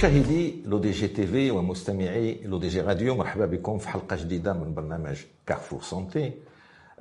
[0.00, 6.32] مشاهدي L'ODJ TV ومستمعي L'ODJ Radio مرحبا بكم في حلقة جديدة من برنامج Carrefour Santé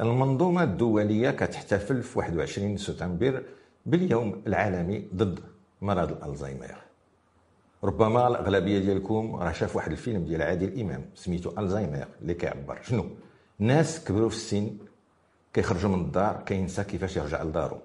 [0.02, 3.44] المنظومة الدولية كتحتفل في 21 سبتمبر
[3.86, 5.40] باليوم العالمي ضد
[5.82, 6.76] مرض الالزهايمر
[7.84, 12.79] ربما الأغلبية ديالكم راه شاف واحد الفيلم ديال عادل إمام سميتو الزهايمر اللي كيعبر.
[12.82, 13.06] شنو؟
[13.60, 14.78] ناس كبروا في السن
[15.54, 17.78] كيخرجوا من الدار كينسى كيفاش يرجع لدارو.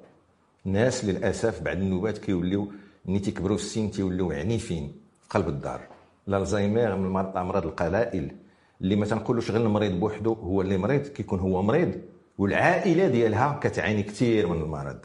[0.65, 2.73] ناس للأسف بعد النوبات كيوليو
[3.07, 4.93] ملي تيكبروا في السن تيوليو عنيفين.
[4.93, 5.04] في
[5.35, 5.81] قلب الدار.
[6.29, 8.37] الالزهايمر من الامراض القلائل
[8.81, 12.01] اللي ما تنقولوش غير المريض بوحدو هو اللي مريض كيكون هو مريض.
[12.39, 14.99] والعائلة ديالها كتعاني كثير من المرض.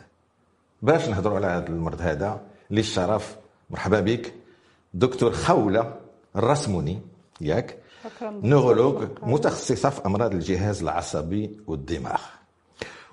[0.81, 3.37] باش نهضروا على هذا المرض هذا لي الشرف
[3.69, 4.33] مرحبا بك.
[4.93, 5.93] دكتور خولة
[6.35, 6.99] الرسموني
[7.41, 7.77] ياك.
[8.21, 12.21] neurologue متخصصة في أمراض الجهاز العصبي والدماغ.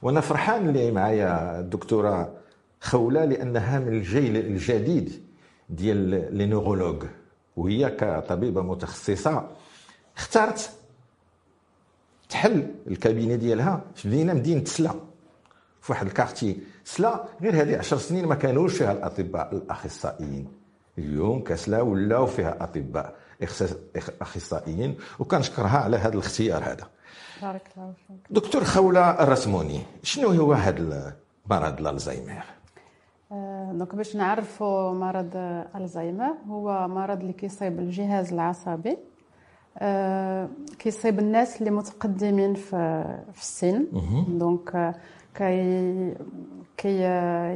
[0.02, 2.34] وأنا فرحان اللي معايا الدكتوره
[2.80, 5.25] خولة لأنها من الجيل الجديد
[5.68, 7.04] ديال لي نورولوج
[7.56, 9.48] وهي كطبيبة متخصصة
[10.16, 10.70] اختارت
[12.28, 14.94] تحل الكابينة ديالها في مدينه مدينة سلا
[15.80, 20.48] في واحد الكارتي سلا غير هذه عشر سنين ما كانوش فيها الأطباء الأخصائيين.
[20.98, 23.14] اليوم كسلا ولاو فيها أطباء
[24.22, 26.88] أخصائيين وكنشكرها على هذا الاختيار هذا.
[27.42, 28.16] بارك الله فيك.
[28.30, 32.55] دكتور خولة الرسموني شنو هو هذا المرض الألزهايمر؟ آه،
[33.76, 35.30] donc باش نعرفوا مرض
[35.76, 38.96] الزهايمر هو مرض اللي كيصيب الجهاز العصبي.
[39.78, 43.86] آه، كيصيب الناس اللي متقدمين في في السن.
[44.28, 44.94] donc آه،
[45.34, 46.14] كي
[46.76, 47.02] كي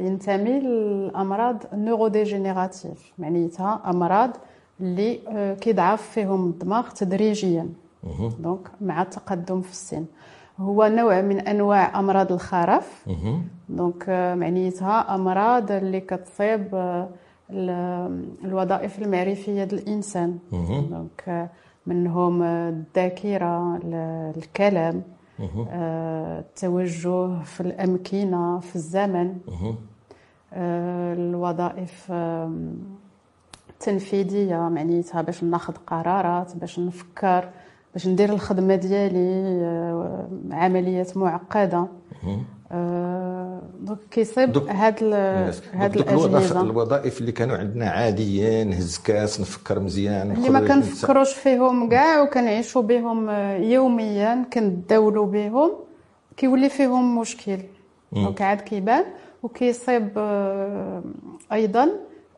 [0.05, 4.31] ينتمي للأمراض neurodégénératives معنيتها أمراض
[4.79, 5.19] اللي
[5.61, 7.69] كيضعف فيهم الدماغ تدريجيا.
[8.39, 10.05] donc مع التقدم في السن.
[10.59, 13.05] هو نوع من أنواع أمراض الخرف.
[13.69, 16.67] donc معنيتها أمراض اللي كتصيب
[18.43, 20.37] الوظائف المعرفية ديال الانسان
[20.89, 21.49] donc
[21.85, 23.79] منهم الذاكرة
[24.37, 25.03] الكلام
[25.73, 29.35] التوجه في الأمكنة في الزمن.
[30.53, 32.11] الوظائف
[33.69, 37.49] التنفيذيه معنيتها باش ناخذ قرارات باش نفكر.
[37.93, 41.87] باش ندير الخدمة ديالي عمليات معقدة.
[43.79, 45.03] donc كيصيب هاد
[45.73, 46.61] هاد الأجهزة.
[46.61, 52.81] الوظائف اللي كانوا عندنا عاديين نهز كاس نفكر مزيان اللي ما كنفكروش فيهم كاع وكنعيشوا
[52.81, 53.29] بهم
[53.63, 55.71] يوميا كنداولوا بهم
[56.37, 57.59] كيولي فيهم مشكل.
[58.11, 59.03] donc عاد كيبان.
[59.43, 60.09] وكيصيب
[61.51, 61.89] أيضا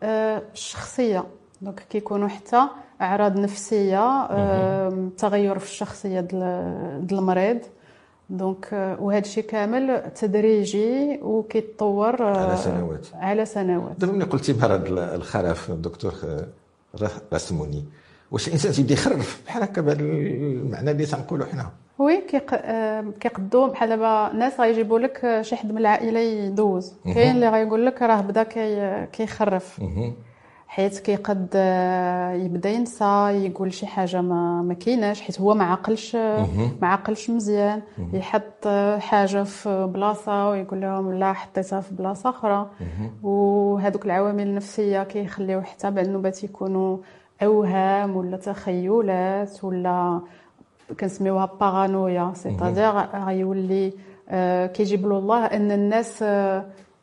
[0.04, 1.24] الشخصية.
[1.62, 2.68] donc كيكونوا حتى
[3.04, 4.28] أعراض نفسية
[5.08, 7.60] تغير في الشخصية ديال المريض.
[8.30, 13.08] donc وهذا الشيء كامل تدريجي وكيتطور على سنوات.
[13.14, 14.00] على سنوات.
[14.00, 16.14] دابا ملي قلتي مرض الخرف دكتور
[17.34, 17.84] رسموني
[18.32, 21.70] واش الإنسان تيبدا يخرف؟ بحال هكا بهذا المعنى اللي تنقولوا حنا.
[22.00, 22.24] oui
[23.20, 26.94] كيقدوا بحال دابا ناس غيجيبوا لك شي حد من العائلة يدوز.
[27.06, 28.44] كاين اللي غيقول لك راه بدا
[29.06, 29.82] كيخرف.
[30.74, 31.48] حيت كيقد
[32.46, 36.16] يبدا ينسى يقول شي حاجة ما ما كايناش حيت هو ما عقلش
[36.82, 37.82] ما عقلش مزيان.
[38.14, 38.68] يحط
[39.00, 42.70] حاجة في بلاصة ويقول لهم لا حطيتها في بلاصة أخرى.
[43.24, 46.98] وهذوك العوامل النفسية كيخليو حتى بعد النوبات يكونوا
[47.44, 50.22] أوهام ولا تخيلات ولا
[51.00, 52.32] كنسميوها paranoïa.
[52.36, 52.92] c'est-à-dire
[53.26, 53.94] غيولي
[54.74, 56.24] كيجيب له الله أن الناس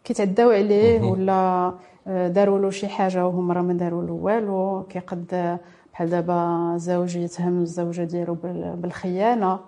[0.05, 1.73] كيتعداو عليه ولا
[2.11, 4.87] داروا له شي حاجة وهم راه ما داروا له والو.
[4.89, 5.59] كيقد
[5.93, 8.37] بحال دابا زوج يتهم الزوجة ديالو
[8.75, 9.59] بالخيانة.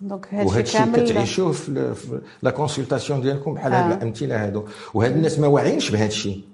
[0.00, 3.96] donc هادشي كامل كتعيشوه في la consultation ديالكم بحال هاد آه.
[3.96, 4.64] الأمثلة هادو.
[4.94, 6.44] وهاد الناس ما واعيينش بهذا الشيء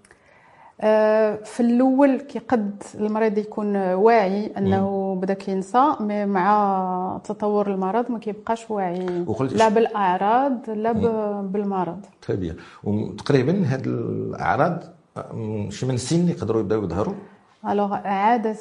[1.45, 8.71] في الأول كيقد المريض يكون واعي أنه بدأ كينسى mais مع تطور المرض ما كيبقاش
[8.71, 9.25] واعي.
[9.41, 10.93] لا بالأعراض لا
[11.43, 12.01] بالمرض.
[12.23, 12.55] très
[12.85, 14.83] وتقريبا هاد الأعراض
[15.69, 17.15] شي من السن يقدروا يبداو يظهروا؟
[17.69, 18.57] alors عادة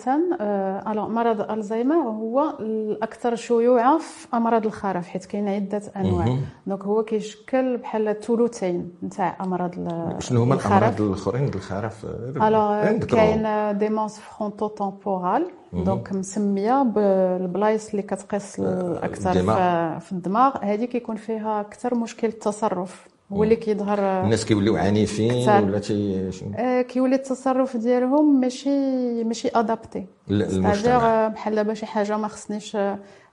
[0.91, 6.37] alors مرض الزهايمر هو الأكثر شيوعا في أمراض الخرف حيت كاين عدة أنواع.
[6.67, 9.71] donc هو كيشكل بحال الثلثين نتاع أمراض
[10.19, 12.05] شنو هما الأمراض الآخرين ديال الخرف
[12.41, 19.33] alors كاين démence fronto-temporale donc مسمية بالبلايص اللي كتقيس الأكثر
[19.99, 20.57] في الدماغ.
[20.61, 26.81] هذه كيكون فيها أكثر مشكل التصرف هو اللي كيظهر الناس كيوليو عنيفين ولا تي آه
[26.81, 32.77] كيولي التصرف ديالهم ماشي ماشي adapté للمجتمع بحال دابا شي حاجة ما خصنيش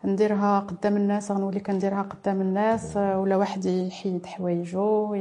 [0.05, 5.17] نديرها قدام الناس غنولي كنديرها قدام الناس ولا واحد يحيد حوايجو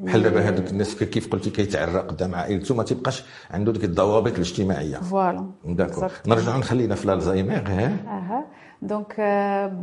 [0.00, 4.96] بحال دابا هذوك الناس كيف قلتي كيتعرق قدام عائلته ما تيبقاش عنده ديك الضوابط الاجتماعية.
[4.96, 8.44] voilà d'accord نرجع نخلينا في الزهايمر ها؟ أها.
[8.82, 9.20] donc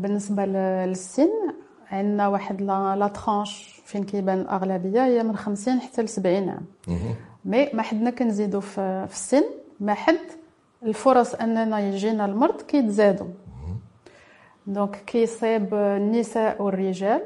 [0.02, 1.30] بالنسبة للسن
[1.92, 6.66] عندنا واحد la tranche فين كيبان الأغلبية؟ هي من 50 حتى ل 70 عام
[7.46, 9.44] mais ما حدنا كنزيدوا في السن
[9.80, 10.18] ما حد
[10.84, 13.28] الفرص أننا يجينا المرض كيتزادوا
[14.68, 17.22] donc كيصيب النساء والرجال.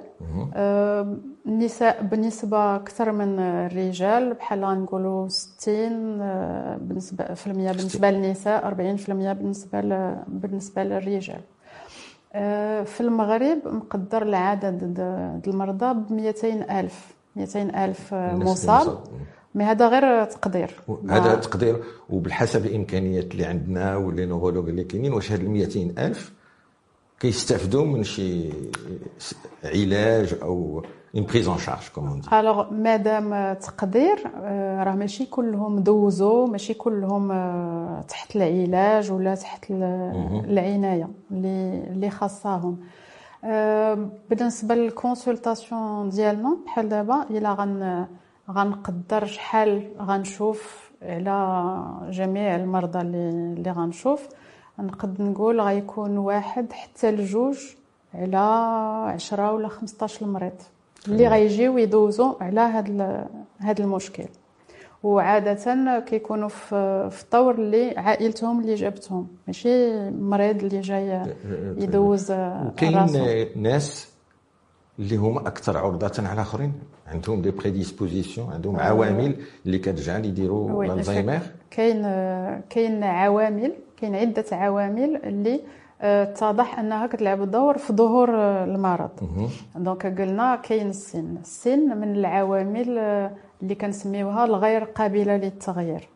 [1.48, 8.96] النساء بنسبة أكثر من الرجال بحال نقولوا 60 آه، بالنسبة في المية بالنسبة للنساء 40
[8.96, 9.82] في المية بالنسبة
[10.28, 11.36] بالنسبة للرجال.
[11.40, 11.59] آه،
[12.86, 14.94] في المغرب مقدر العدد
[15.44, 17.16] ديال المرضى ب 200 ألف.
[17.36, 18.98] 200 ألف مصاب.
[19.56, 20.76] mais هذا غير تقدير.
[21.10, 26.34] هذا تقدير وبالحسب الإمكانيات اللي عندنا واللي neurologues اللي كاينين واش هاد ال 200 ألف
[27.20, 28.50] كيستافدوا من شي
[29.64, 30.84] علاج أو
[31.16, 34.32] اون بريز ان شارج كوم الوغ مادام تقدير
[34.84, 37.28] راه ماشي كلهم دوزوا ماشي كلهم
[38.08, 42.78] تحت العلاج ولا تحت العنايه اللي اللي خاصاهم
[44.30, 48.08] بالنسبة للكونسلطاسيون ديالنا بحال دابا إلا غن
[48.52, 54.28] غنقدر شحال غنشوف على جميع المرضى اللي اللي غنشوف.
[54.80, 57.58] نقد نقول غيكون واحد حتى لجوج
[58.14, 58.38] على
[59.14, 60.52] عشرة ولا خمسطاش المريض.
[61.07, 63.01] اللي غيجيو يدوزو على هاد
[63.60, 64.25] هاد المشكل.
[65.04, 69.28] وعادة كيكونوا في في الطور اللي عائلتهم اللي جابتهم.
[69.48, 71.22] ماشي مريض اللي جاي
[71.78, 73.07] يدوز وكاين
[73.56, 74.10] ناس
[75.00, 76.74] اللي هما أكثر عرضة على الاخرين
[77.07, 78.80] عندهم دي بريديسبوزيسيون عندهم.
[78.80, 79.36] عوامل
[79.66, 81.40] اللي كتجعل يديروا الزهايمر
[81.72, 82.01] كاين
[82.69, 85.60] كاين عوامل كاين عدة عوامل اللي
[86.01, 88.30] اتضح أنها كتلعب دور في ظهور
[88.63, 89.10] المرض.
[89.75, 91.38] donc قلنا كاين السن.
[91.42, 92.98] السن من العوامل
[93.62, 96.07] اللي كنسميوها الغير قابلة للتغيير.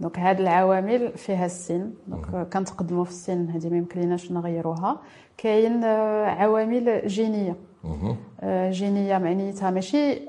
[0.00, 1.90] donc هاد العوامل فيها السن.
[2.06, 5.00] donc كنتقدموا في السن هذه ما يمكنلناش نغيروها.
[5.36, 5.84] كاين
[6.24, 7.56] عوامل جينية.
[8.70, 10.20] جينية معنيتها ماشي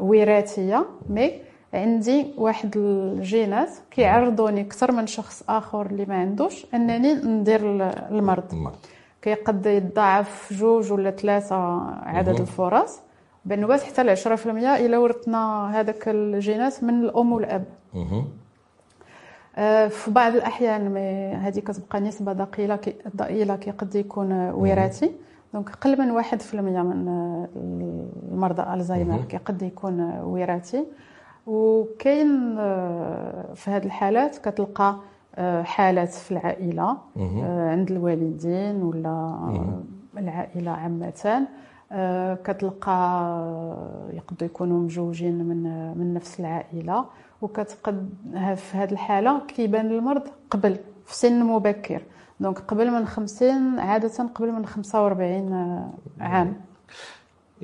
[0.00, 1.32] وراثية mais
[1.74, 7.60] عندي واحد الجينات كيعرضوني أكثر من شخص آخر اللي ما عندوش أنني ندير
[8.10, 8.44] المرض.
[9.22, 11.56] كيقد يتضاعف جوج ولا ثلاثة
[12.02, 13.00] عدد الفرص.
[13.44, 17.64] بنوبات حتى ل 10% إلا ورثنا هذاك الجينات من الأم والأب.
[19.56, 20.96] آه، في بعض الأحيان
[21.36, 22.78] هذه كتبقى نسبة ضئيلة
[23.16, 25.10] ضئيلة كيقد يكون وراثي.
[25.54, 27.08] دونك قل من واحد في المية من
[28.32, 30.84] المرضى الزهايمر كيقد يكون وراثي.
[31.46, 34.96] وكاين آه، في هذه الحالات كتلقى
[35.34, 39.38] آه، حالات في العائلة آه، عند الوالدين ولا
[40.18, 41.46] العائلة عامة.
[42.44, 42.98] كتلقى
[44.12, 45.62] يقدروا يكونوا مجوجين من
[45.98, 47.04] من نفس العائلة.
[47.42, 48.10] وكتقد
[48.56, 52.02] في هذه الحالة كيبان المرض قبل في سن مبكر.
[52.40, 55.52] دونك قبل من 50 عادة قبل من 45
[56.20, 56.56] عام.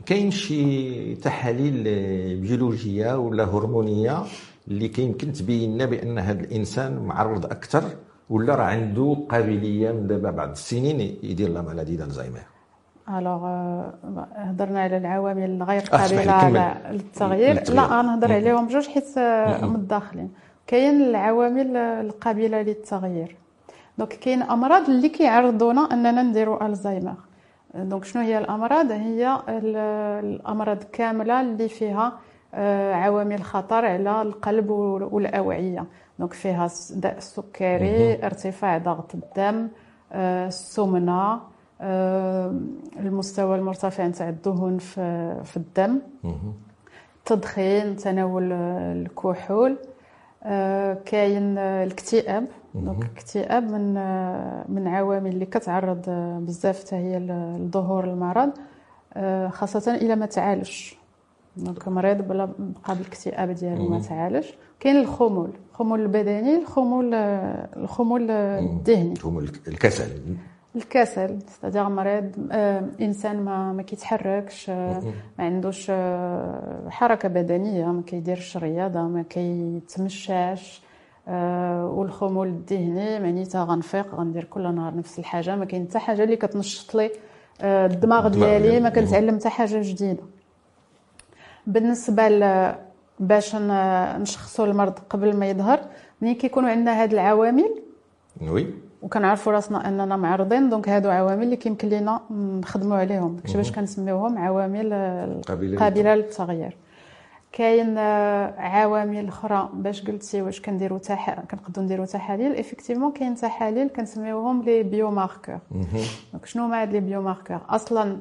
[0.07, 1.83] كاين شي تحاليل
[2.41, 4.23] بيولوجية ولا هرمونية
[4.69, 7.85] اللي كيمكن تبين لنا بأن هذا الإنسان معرض أكثر
[8.31, 12.41] ولا راه عنده قابلية من دابا بعد السنين يدير la maladie d'Alzheimer
[13.09, 13.43] alors
[14.35, 17.75] هضرنا على العوامل الغير قابلة للتغيير.
[17.75, 19.19] لا نهضر عليهم بجوج حيت
[19.63, 20.31] متداخلين
[20.67, 23.37] كاين العوامل القابلة للتغيير.
[23.99, 27.15] donc كاين أمراض اللي كيعرضونا أننا نديروا الزهايمر
[27.85, 32.13] donc شنو هي الأمراض؟ هي الأمراض كاملة اللي فيها
[32.55, 35.85] آه، عوامل خطر على القلب والأوعية.
[36.19, 39.69] donc فيها داء السكري ارتفاع ضغط الدم
[40.13, 41.41] آه، السمنة
[41.81, 42.55] آه،
[43.01, 45.99] المستوى المرتفع نتاع الدهون في الدم.
[47.19, 49.77] التدخين تناول الكحول
[51.05, 52.47] كاين الاكتئاب.
[52.75, 53.95] donc الاكتئاب من
[54.75, 56.11] من عوامل اللي كتعرض
[56.47, 58.51] بزاف حتى هي لظهور المرض
[59.15, 60.97] آه، خاصة إلا ما تعالجش.
[61.57, 64.47] donc مريض بلا بقى بالاكتئاب ديالو ما تعالج
[64.81, 69.13] كاين الخمول الخمول البدني الخمول الخمول الذهني.
[69.13, 70.09] الخمول الكسل.
[70.77, 75.03] الكسل c'est-à-dire مريض آه إنسان ما ما كيتحركش آه
[75.39, 75.91] ما عندوش
[76.89, 80.83] حركة بدنية ما كيديرش رياضة ما كيتمشاش.
[81.29, 85.57] والخمول الذهني معناتها غنفيق غندير كل نهار نفس الحاجة.
[85.57, 87.11] ما كاين حتى حاجة اللي كتنشط لي
[87.61, 90.23] آه الدماغ ديالي ما كنتعلم حتى حاجة جديدة.
[91.67, 92.75] بالنسبة ل
[93.21, 95.81] باش نشخصوا المرض قبل ما يظهر
[96.23, 97.83] ملي كيكونوا عندنا هاد العوامل
[98.43, 98.67] oui.
[99.03, 103.37] وكنعرفوا راسنا أننا معرضين donc هادو عوامل اللي كيمكن لينا نخدموا عليهم.
[103.55, 104.93] باش كنسميوهم عوامل
[105.79, 106.77] قابلة للتغيير.
[107.53, 107.99] كاين
[108.59, 111.41] عوامل أخرى باش قلتي واش كنديروا تح...
[111.41, 112.57] كنقدروا نديروا تحاليل.
[112.57, 115.59] effectivement كاين تحاليل كنسميوهم les biomarqueurs
[116.33, 118.19] donc شنو هما هاد les biomarqueurs أصلا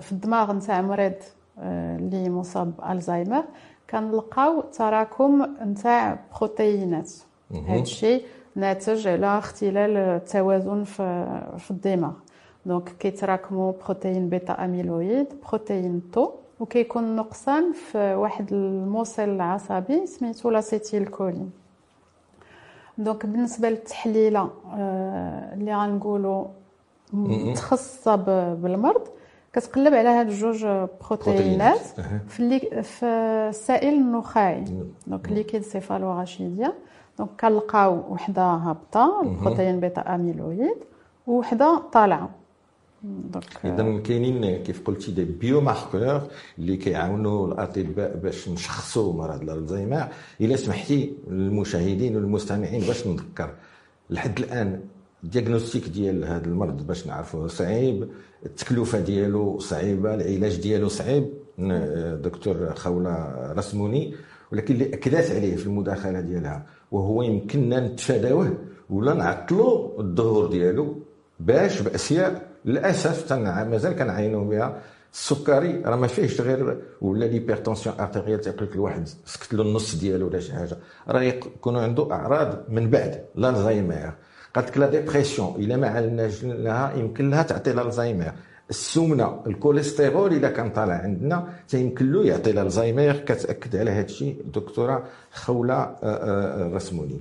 [0.00, 1.12] في الدماغ نتاع مريض
[1.58, 3.44] اللي مصاب بالزهايمر
[3.90, 7.10] كنلقاو تراكم نتاع بروتينات
[7.68, 8.24] هذا الشيء
[8.56, 12.12] ناتج على اختلال التوازن في, في الدماغ.
[12.66, 16.30] donc كيتراكموا بروتين bêta-amyloïde بروتين tau.
[16.60, 21.50] وكيكون نقصان في واحد الموصل العصبي سميتو l'acétylcholine
[22.98, 24.50] donc بالنسبة للتحليلة
[25.54, 26.44] اللي غنقولوا
[27.12, 28.16] متخصصة
[28.54, 29.08] بالمرض
[29.52, 31.80] كتقلب على هاد الجوج بروتينات
[32.28, 33.06] في اللي في
[33.48, 34.64] السائل النخاعي.
[35.06, 36.72] donc liquide céphalo-rachidien.
[37.18, 40.76] donc كنلقاو وحدة هابطة البروتين bêta-amyloïde
[41.26, 42.30] وحده طالعة.
[43.64, 46.20] اذا كاينين كيف قلتي des biomarqueurs
[46.58, 50.08] اللي كيعاونوا الاطباء باش نشخصوا مرض الالزهايمر
[50.40, 53.50] الا سمحتي للمشاهدين والمستمعين باش نذكر
[54.10, 54.80] لحد الان
[55.24, 58.08] ال diagnostic ديال هذا المرض باش نعرفوه صعيب
[58.46, 61.28] التكلفه ديالو صعيبه العلاج ديالو صعيب
[62.22, 64.14] دكتور خوله رسموني
[64.52, 68.58] ولكن اللي اكدت عليه في المداخله ديالها وهو يمكننا نتفاداوه
[68.90, 70.98] ولا نعطلوا الظهور ديالو
[71.40, 74.78] باش باشياء للأسف مازال كنعاينوا بها.
[75.12, 80.26] السكري راه ما فيهش غير ولا l'hypertension artérielle تيقول لك الواحد سكت له النص ديالو
[80.26, 80.76] ولا شي حاجة.
[81.08, 84.12] راه يكونوا عنده أعراض من بعد الزهايمر
[84.54, 88.32] قالت لك la dépression إلا ما عالجناش لها يمكن لها تعطي الزهايمر
[88.70, 95.04] السمنة الكوليسترول إلا كان طالع عندنا تيمكن له يعطي الزهايمر كتأكد على هذا الشيء الدكتوره
[95.32, 97.20] خولة الرسموني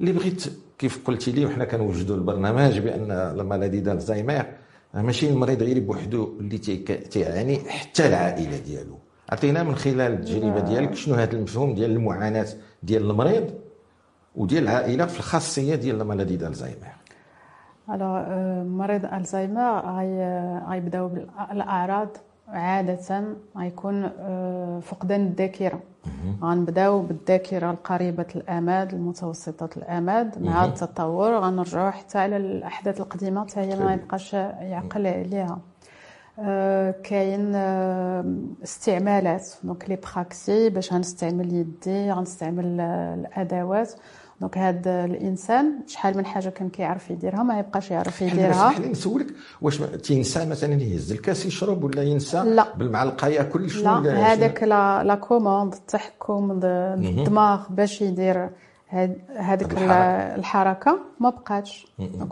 [0.00, 0.44] اللي بغيت
[0.78, 4.46] كيف قلتي لي وحنا كنوجدوا البرنامج بأن المرضى ديال الزهايمر
[4.94, 8.98] ماشي المريض غير بوحدو اللي تيعاني حتى العائلة ديالو.
[9.30, 12.46] عطينا من خلال التجربة ديالك شنو هذا المفهوم ديال المعاناة
[12.82, 13.50] ديال المريض
[14.36, 16.86] وديال العائلة في الخاصية ديال ديال الزهايمر
[17.90, 18.08] ألو
[18.64, 19.80] مريض الزهايمر
[20.70, 22.08] غيبداو بالاعراض
[22.48, 23.24] عادة
[23.56, 24.08] غيكون
[24.80, 25.80] فقدان الذاكرة.
[26.42, 31.38] غنبداو بالذاكرة القريبة الآماد المتوسطة الآماد مع التطور.
[31.38, 35.58] غنرجعو حتى على الأحداث القديمة حتى هي ما يبقاش يعقل عليها.
[37.02, 37.54] كاين
[38.64, 43.92] استعمالات donc les praxies باش غنستعمل يدي غنستعمل الأدوات.
[44.40, 48.70] donc هذا الإنسان شحال من حاجة كان كيعرف يديرها؟ ما يبقاش يعرف يديرها.
[48.70, 49.26] خليني نسولك
[49.62, 52.74] واش تينسى مثلا يهز الكاس يشرب ولا ينسى لا.
[52.76, 58.50] بالمعلقة ياكل شنو؟ لا هذاك la commande التحكم الدماغ باش يدير
[59.36, 59.68] هذيك
[60.38, 60.98] الحركة.
[61.20, 61.86] ما بقاتش.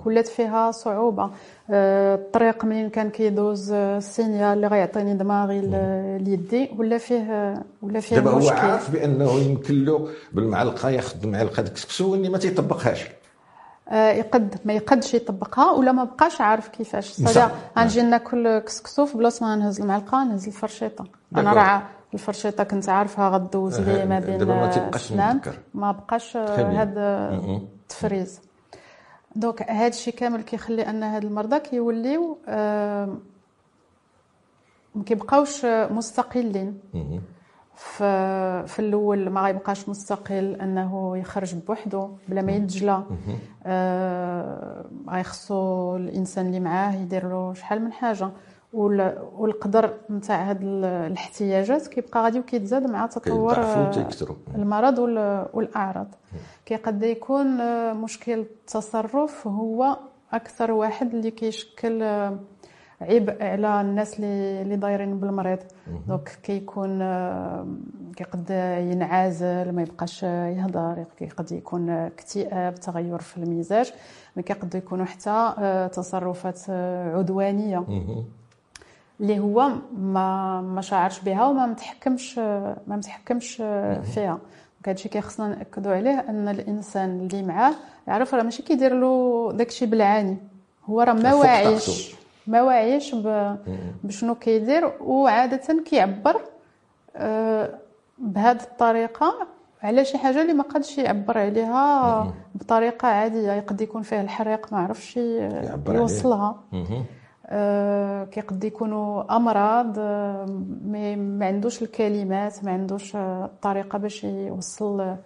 [0.05, 1.31] ولات فيها صعوبة.
[1.71, 5.61] آه، الطريق منين كان كيدوز السينيال اللي غيعطيني دماغي
[6.19, 12.15] ليدي ولا فيه ولا فيه دابا هو عارف بأنه يمكن له بالمعلقة ياخذ معلقة كسكسو
[12.15, 13.05] اللي ما تيطبقهاش.
[13.89, 17.09] آه، يقد ما يقدش يطبقها ولا ما بقاش عارف كيفاش.
[17.13, 21.05] صدق غنجي ناكل كسكسو في بلاصة ما نهز المعلقة نهز الفرشيطة.
[21.37, 21.83] أنا راه
[22.17, 24.51] الفرشيطه كنت عارفها غدوز لي ما بين
[24.95, 25.41] السنان.
[25.75, 27.31] ما بقاش هذا
[27.83, 28.41] التفريز
[29.37, 32.39] donc هذا الشيء كامل كيخلي أن هاد المرضى كيوليو
[34.95, 36.79] ما كيبقاوش مستقلين.
[37.75, 43.03] في في الأول ما غيبقاش مستقل أنه يخرج بوحدو بلا ما يتجلى.
[43.67, 48.31] آه غيخصو الإنسان اللي معاه يدير له شحال من حاجة.
[48.77, 53.55] والقدر نتاع هاد الاحتياجات كيبقى غادي وكيتزاد مع تطور
[54.55, 54.99] المرض
[55.55, 56.15] والأعراض.
[56.67, 57.47] كيقد يكون
[57.95, 59.97] مشكل التصرف هو
[60.33, 62.03] أكثر واحد اللي كيشكل
[63.01, 65.59] عبء على الناس اللي اللي دايرين بالمريض.
[66.09, 66.99] دونك كيكون
[68.17, 68.51] كيقد
[68.91, 73.93] ينعزل ما يبقاش يهضر كيقد يكون اكتئاب تغير في المزاج.
[74.45, 76.71] كيقد يكونوا حتى تصرفات
[77.17, 77.85] عدوانية.
[79.21, 83.57] اللي هو ما ما شعرش بها وما متحكمش ما متحكمش
[84.15, 84.39] فيها.
[84.87, 87.73] هادشي كيخصنا ناكدوا عليه أن الإنسان اللي معاه
[88.09, 90.37] يعرف راه ماشي كيدير له داكشي بالعاني.
[90.91, 92.15] هو راه ما واعيش
[92.47, 93.15] ما واعيش
[94.05, 96.41] بشنو كيدير وعاده كيعبر
[97.17, 97.71] آه،
[98.19, 99.47] بهذه الطريقة.
[99.83, 104.79] على شي حاجة اللي ما قادش يعبر عليها بطريقة عادية يقد يكون فيه الحريق ما
[104.79, 105.19] عرفش
[105.89, 106.57] يوصلها.
[106.75, 107.03] آه،
[108.31, 110.47] كيقد يكونوا أمراض آه،
[111.17, 115.17] ما عندوش الكلمات ما عندوش الطريقة باش يوصل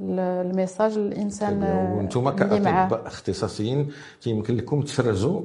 [0.00, 1.62] ال message للإنسان
[1.96, 3.90] وأنتم كأطباء اختصاصيين
[4.26, 5.40] يمكن لكم تفرزوا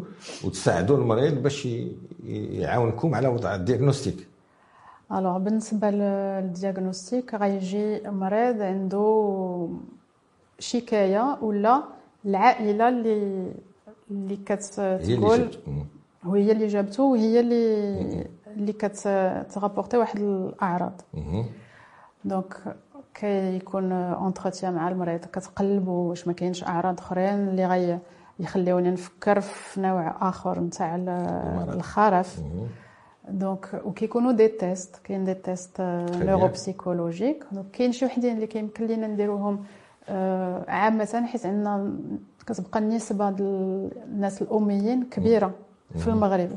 [0.45, 1.67] وتساعدوا المريض باش
[2.25, 4.27] يعاونكم على وضع ال diagnostic.
[5.11, 9.69] alors بالنسبة لل diagnostic غيجي مريض عنده
[10.59, 11.83] شكاية ولا
[12.25, 13.51] العائلة اللي
[14.11, 15.49] اللي كتقول
[16.25, 21.01] وهي اللي جابته وهي اللي اللي كت rapporter واحد الأعراض.
[22.25, 22.75] donc
[23.13, 27.99] كيكون entretien مع المريض كتقلبوا واش ما كاينش أعراض أخرين اللي غي
[28.39, 30.95] يخليوني نفكر في نوع آخر نتاع
[31.75, 32.39] الخرف.
[33.29, 35.81] donc وكيكونوا des tests كاين des tests
[36.25, 39.63] neuropsychologiques donc كاين شي وحدين اللي كيمكن لينا نديروهم
[40.09, 41.93] آه، عامة حيت عندنا
[42.47, 45.51] كتبقى النسبة ديال الناس الأميين كبيرة.
[45.97, 46.49] في المغرب.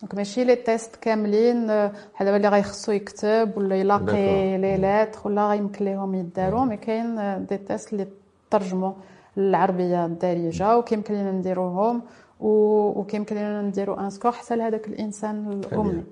[0.00, 5.48] donc ماشي les tests كاملين بحال دابا اللي غيخصو يكتب ولا يلاقي les lettres ولا
[5.48, 8.06] غيمكن ليهم يداروا mais كاين des tests اللي
[8.50, 8.92] ترجموا
[9.36, 12.02] للعربية الدارجة وكيمكن لينا نديروهم
[12.40, 16.04] وكيمكن لينا نديرو un score حتى لهذاك الإنسان الأمي.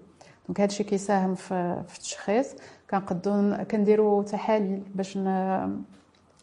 [0.48, 2.46] donc هادشي كيساهم في, في التشخيص.
[2.90, 5.18] كنقدو كنديرو تحاليل باش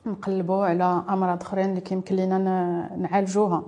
[0.05, 2.37] نقلبوا على أمراض أخرين اللي كيمكن لينا
[2.97, 3.63] نعالجوها.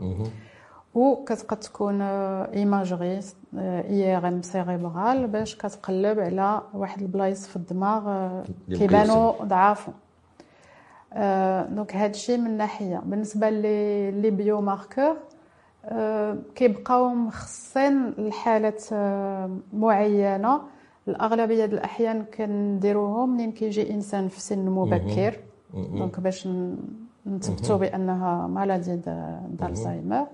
[0.96, 3.20] وكتقد تكون imagerie
[3.58, 8.30] IRM cérébrale باش كتقلب على واحد البلايص في الدماغ
[8.70, 9.90] كيبانوا ضعاف
[11.76, 13.02] donc هادشي من ناحية.
[13.06, 15.18] بالنسبة les les biomarqueurs
[16.56, 18.84] كيبقاو مخصصين لحالات
[19.74, 20.62] معينة.
[21.08, 25.40] الأغلبية ديال الأحيان كنديروهم منين كيجي إنسان في سن مبكر.
[25.74, 26.48] donc باش
[27.26, 29.00] نثبتوا بأنها maladie
[29.50, 30.28] d'Alzheimer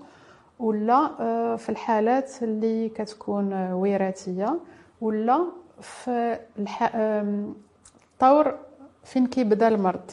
[0.58, 4.60] ولا آه، في الحالات اللي كتكون وراثية
[5.00, 5.40] ولا
[5.80, 6.90] في الح...
[6.94, 8.54] الطور
[9.04, 10.10] فين كيبدا المرض.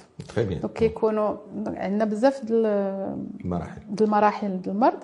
[0.62, 1.36] donc كيكونوا
[1.68, 2.66] عندنا بزاف ديال
[3.46, 3.82] المراحل.
[3.90, 5.00] ديال المراحل ديال المرض.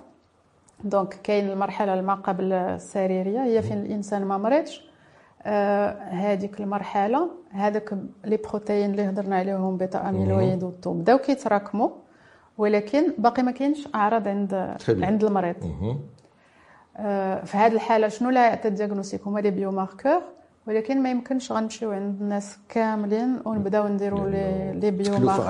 [0.84, 4.88] donc كاين المرحلة ما قبل السريرية هي فين الإنسان ما مريضش
[6.10, 7.94] هذيك المرحلة هذاك
[8.26, 11.90] les protéines اللي هضرنا عليهم bêta-amyloïde و la tau بداو كيتراكموا.
[12.58, 15.56] ولكن باقي ما كاينش أعراض عند عند المريض.
[16.98, 20.22] آه، في هذه الحالة شنو اللي يعطي ال diagnostic؟ هما les biomarqueurs
[20.68, 25.46] ولكن ما يمكنش غنمشيو عند الناس كاملين ونبداو نديرو les les biomarqueurs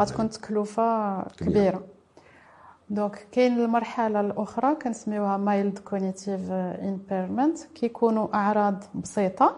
[0.00, 1.82] غتكون تكلفة كبيرة.
[2.90, 9.56] donc كاين المرحلة الأخرى كنسميوها mild cognitive impairment كيكونوا أعراض بسيطة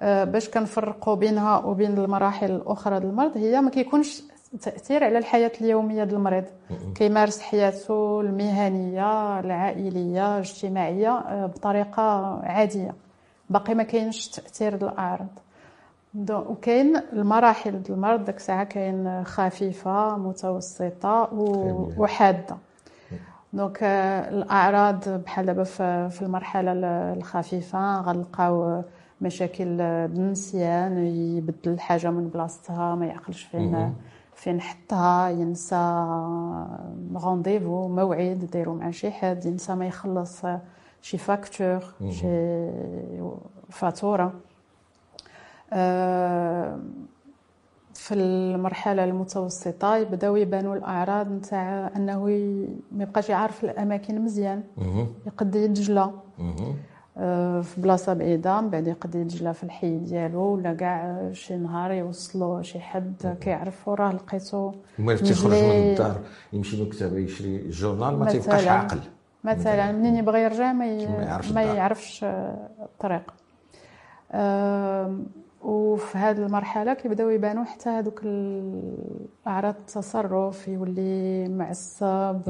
[0.00, 4.22] آه، باش كنفرقوا بينها وبين المراحل الأخرى ديال المرض هي ما كيكونش
[4.62, 6.44] تأثير على الحياة اليومية ديال المريض.
[6.94, 12.02] كيمارس حياته المهنية العائلية الاجتماعية آه، بطريقة
[12.42, 12.94] عادية.
[13.50, 15.26] باقي ما كاينش تأثير الاعراض
[16.30, 21.28] وكاين المراحل ديال المرض ديك الساعة كاين خفيفة متوسطة
[21.98, 22.56] وحادة.
[23.52, 25.64] donc آه، الأعراض بحال دابا
[26.08, 26.72] في المرحلة
[27.12, 28.82] الخفيفة غنلقاو
[29.20, 29.76] مشاكل
[30.08, 33.94] بالنسيان يبدل الحاجة من بلاصتها ما يعقلش فين
[34.36, 36.06] فين حطها ينسى
[37.14, 40.42] rendez-vous موعد ديرو مع شي حد ينسى ما يخلص
[41.02, 42.26] شي facture شي
[43.70, 44.32] فاتورة.
[45.72, 46.78] آه،
[47.94, 52.24] في المرحلة المتوسطة يبداو يبانوا الأعراض نتاع أنه
[52.92, 54.62] ما يبقاش يعرف الأماكن مزيان.
[55.26, 55.56] يقد
[56.40, 56.74] آه،
[57.62, 62.62] في بلاصة بعيدة من بعد يقد يتجلى في الحي ديالو ولا كاع شي نهار يوصلو
[62.62, 66.20] شي حد كيعرف وراه لقيتو ما تيخرج من الدار
[66.52, 69.00] يمشي للمكتبه يشري الجورنال ما تيبقاش عاقل.
[69.44, 71.06] مثلا منين يبغي يرجع ما, ي...
[71.54, 72.24] ما يعرفش
[72.82, 73.34] الطريق.
[75.62, 82.40] وفي هذه المرحلة كيبداو يبانوا حتى هذوك الأعراض التصرف يولي معصب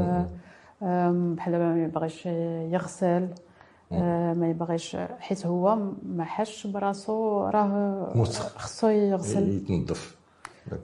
[1.37, 3.07] بحال ما يبغيش يغسل.
[3.07, 3.45] آه،
[3.90, 8.12] ما يبغيش حيت هو ما حش براسو راه
[8.57, 9.49] خصو يغسل.
[9.49, 10.16] يتنظف.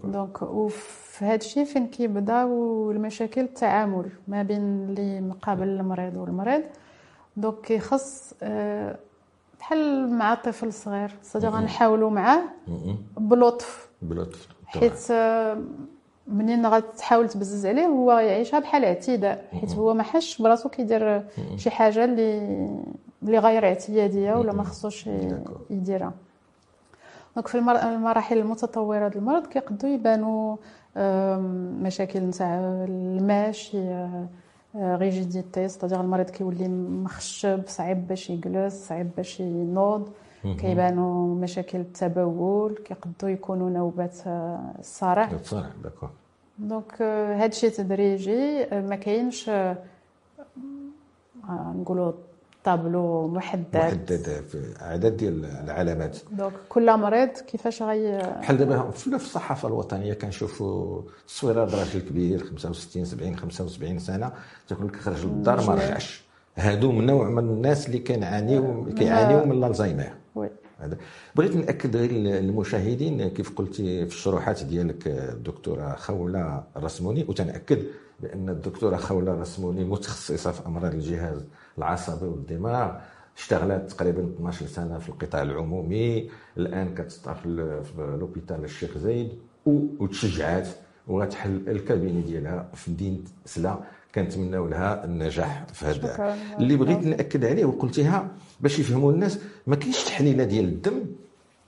[0.04, 6.62] دونك وفي هذا الشيء فين كيبداو المشاكل التعامل ما بين اللي مقابل المريض والمريض.
[7.36, 8.98] donc كيخص آه،
[9.58, 12.42] بحال مع طفل صغير صافي غنحاولوا معاه
[13.16, 13.88] بلطف.
[14.02, 14.48] بلطف.
[14.66, 15.62] حيت آه،
[16.26, 21.22] منين غتحاول تبزز عليه هو يعيشها بحال اعتداء حيت هو ما حاسش براسو كيدير
[21.56, 22.38] شي حاجة اللي
[23.22, 25.08] اللي غير اعتيادية ولا ما خصوش
[25.70, 26.12] يديرها.
[27.36, 30.56] donc في المراحل المتطورة ديال المرض كيقدروا يبانوا
[31.82, 32.54] مشاكل نتاع
[32.88, 34.06] المشي
[34.76, 40.08] rigidité c'est-à-dire المريض كيولي مخشب صعيب باش يجلس صعيب باش ينوض.
[40.44, 44.16] كيبانوا مشاكل التبول كيقدروا يكونوا نوبات
[44.78, 46.10] الصرع الصرع d'accord.
[46.58, 49.50] donc هادشي تدريجي ما كاينش
[51.50, 52.12] نقولوا
[52.64, 53.76] طابلو محدد.
[53.76, 56.18] محدد في عدد ديال العلامات.
[56.32, 63.04] دونك كل مريض كيفاش غي بحال دابا في الصحافة الوطنية كنشوفوا تصويره راجل كبير 65
[63.04, 64.32] 70 75 سنة
[64.68, 66.24] تيقول لك خرج للدار ما رجعش
[66.56, 70.12] هادو من نوع من الناس اللي كنعانيو كيعانيو من الزهايمر
[70.82, 70.96] هذا.
[71.36, 77.78] بغيت نأكد غير للمشاهدين كيف قلتي في الشروحات ديالك الدكتورة خولة الرسموني وتنأكد
[78.20, 81.44] بأن الدكتورة خولة الرسموني متخصصة في أمراض الجهاز
[81.78, 82.90] العصبي والدماغ.
[83.36, 86.30] اشتغلت تقريبا 12 سنة في القطاع العمومي.
[86.56, 89.28] الآن كتسطع في في l'hôpital الشيخ زايد.
[89.66, 90.68] وتشجعات
[91.08, 93.78] وغتحل ال cabinet ديالها في مدينة سلا.
[94.14, 96.36] كنتمناو لها النجاح في هذا.
[96.58, 98.28] اللي بغيت نأكد عليه وقلتيها
[98.60, 100.98] باش يفهموا الناس ما كاينش تحليلة ديال الدم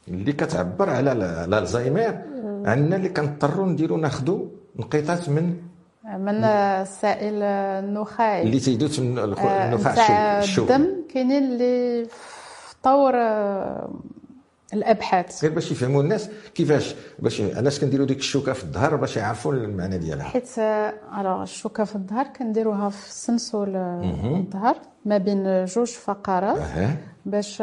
[0.08, 1.12] اللي كتعبر على
[1.44, 2.18] الألزهايمر.
[2.66, 5.56] عندنا اللي كنضطروا نديروا ناخذوا نقيطات من
[6.18, 8.42] من السائل النخاعي.
[8.42, 13.12] اللي تيدوز من آه، النخاع الشوكي الدم كاينين اللي في طور
[14.74, 15.44] الأبحاث.
[15.44, 19.98] غير باش يفهموا الناس كيفاش باش علاش كنديروا ديك الشوكة في الظهر باش يعرفوا المعنى
[19.98, 20.24] ديالها.
[20.24, 20.58] حيت
[21.20, 26.96] alors الشوكة في الظهر كنديروها في سنسول الظهر ما بين جوج فقرات أها.
[27.26, 27.62] باش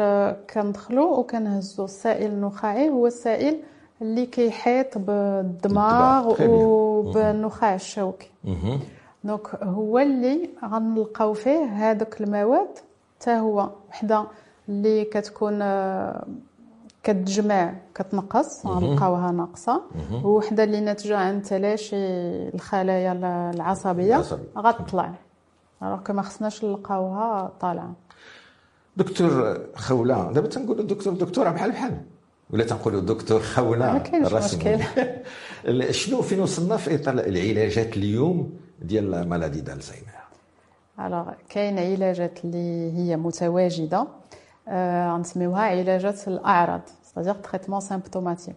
[0.54, 3.56] كندخلو وكنهزو السائل النخاعي هو السائل
[4.02, 6.34] اللي كيحيط بالدماغ.
[6.48, 8.30] وبالنخاع الشوكي.
[9.24, 12.68] دونك هو اللي غنلقاو فيه هذوك المواد
[13.20, 14.24] حتى هو وحده
[14.68, 16.26] اللي كتكون آه،
[17.02, 19.82] كتجمع كتنقص غنلقاوها ناقصة.
[20.24, 21.96] وحده اللي ناتجة عن تلاشي
[22.54, 23.12] الخلايا
[23.54, 24.22] العصبية.
[24.58, 25.12] غتطلع
[25.82, 27.92] alors ما خصناش نلقاوها طالعة.
[28.96, 32.00] دكتور خولة دابا تنقولوا دكتور دكتورة بحال بحال.
[32.50, 34.32] ولا تنقولوا دكتور خولة ما كاينش.
[34.32, 34.78] مشكل.
[36.00, 40.12] شنو فين وصلنا في إطار العلاجات اليوم ديال مالادي دالزهايمر
[41.00, 44.06] الوغ كاين علاجات اللي هي متواجدة.
[45.14, 48.56] غنسميوها علاجات الأعراض c'est-à-dire traitement symptomatique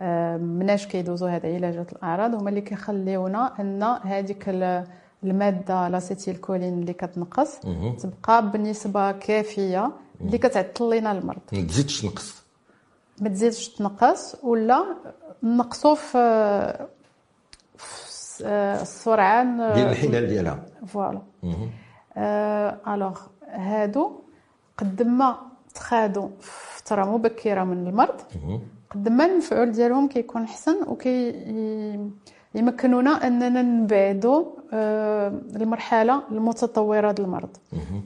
[0.00, 4.84] آه مناش كيدوزو هاد علاجات الأعراض؟ هما اللي كيخليونا أن هذيك ال-
[5.24, 7.58] المادة l'acétylcholine اللي كتنقص
[7.98, 9.90] تبقى بنسبة كافية
[10.20, 11.38] اللي كتعطل لينا المرض.
[11.52, 12.42] ما تزيدش تنقص.
[13.20, 14.84] ما تزيدش تنقص ولا
[15.42, 16.18] نقصو في
[17.76, 18.44] في
[18.82, 20.66] السرعة ديال الانحلال ديالها.
[20.86, 21.20] voilà.
[22.94, 24.20] alors هادو
[24.78, 25.36] قد ما
[25.74, 28.20] تخداو في فتره مبكره من المرض
[28.90, 31.30] قد ما المفعول ديالهم كيكون احسن وكي
[32.54, 37.48] يمكنونا أننا نبعدوا آه، المرحلة المتطورة ديال المرض.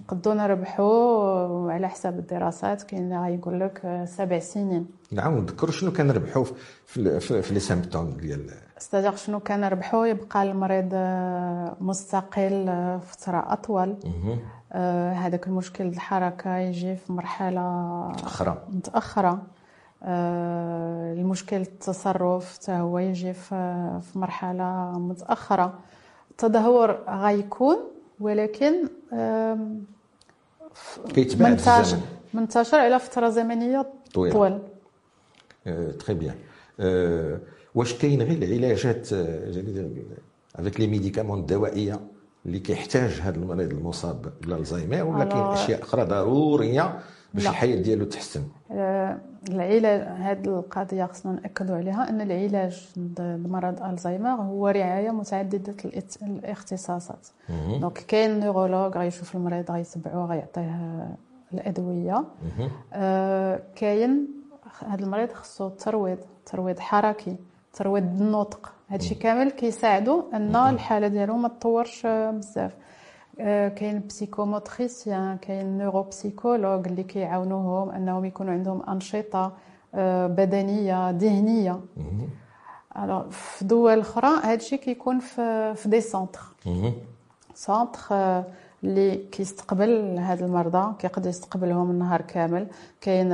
[0.09, 4.87] قدو نربحوا على حساب الدراسات كاين اللي غايقول لك آه، سبع سنين.
[5.13, 6.45] نعم نذكروا شنو كنربحوا
[6.87, 12.67] في في, لي سيمبتوم ديال ستادير شنو كنربحوا يبقى المريض آه، مستقل
[13.03, 13.97] فترة أطول.
[15.13, 17.61] هذاك المشكل الحركة يجي في مرحلة
[18.11, 19.43] أخرى متأخرة.
[20.03, 25.79] آه، المشكل التصرف حتى هو يجي في مرحلة متأخرة.
[26.31, 27.77] التدهور غيكون
[28.21, 28.75] ولكن
[31.15, 31.99] كيتباع منتشر
[32.35, 34.33] منتشر على فترة زمنية طويلة.
[34.35, 34.59] طول
[35.99, 36.35] Très bien
[37.75, 39.13] واش كاين غير العلاجات
[40.57, 42.01] avec les médicaments الدوائية؟
[42.49, 46.99] اللي كيحتاج هذا المريض المصاب بالزهايمر ولا كاين أشياء أخرى ضرورية
[47.35, 47.47] باش.
[47.47, 54.31] الحياة ديالو تحسن؟ آه، العلاج هذه القضية خصنا نأكدوا عليها أن العلاج ضد مرض الزهايمر
[54.31, 55.77] هو رعاية متعددة
[56.23, 57.27] الاختصاصات.
[57.81, 61.09] Donc كاين neurologue غيشوف المريض غيتبعوه غيعطيه
[61.55, 62.25] الأدوية.
[62.93, 64.27] آه، كاين
[64.89, 67.37] هذا المريض خصو ترويض ترويض حركي
[67.73, 68.73] ترويض النطق.
[68.91, 72.73] هادشي كامل كيساعدو أن الحالة ديالو ما تطورش بزاف.
[73.41, 79.53] آه، كاين psychomotricien كاين neuropsychologue اللي كيعاونوهم أنهم يكونوا عندهم أنشطة
[79.95, 81.81] آه، بدنية ذهنية.
[82.99, 86.41] Alors في دول أخرى هادشي كيكون في في des centres
[87.55, 88.45] centres آه،
[88.85, 92.67] اللي كيستقبل هاد المرضى كيقدر يستقبلهم النهار كامل.
[93.01, 93.29] كاين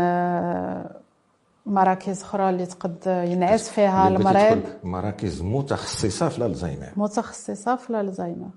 [1.67, 8.49] مراكز أخرى اللي تقد ينعس فيها المريض؟ مراكز متخصصة في الزهايمر متخصصة في الالزهايمر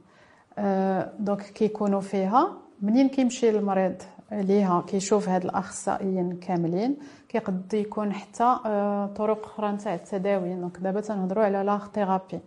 [0.59, 2.53] آه، donc كيكونوا فيها.
[2.81, 3.95] منين كيمشي المريض
[4.31, 6.97] ليها؟ كيشوف هاد الأخصائيين كاملين.
[7.29, 10.55] كيقد يكون حتى آه، طرق أخرى نتاع التداوي.
[10.55, 12.39] donc دابا تنهضروا على l'art-thérapie.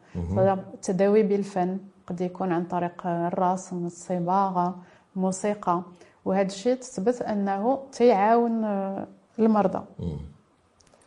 [0.75, 1.79] التداوي بالفن.
[2.07, 4.75] قد يكون عن طريق الرسم الصباغة
[5.17, 5.83] الموسيقى
[6.25, 9.07] وهذا الشيء تثبت أنه تيعاون آه،
[9.39, 9.83] المرضى.